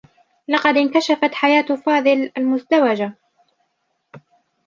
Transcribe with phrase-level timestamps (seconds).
[0.47, 3.15] لقد انكشفت حياة فاضل المزدوجة.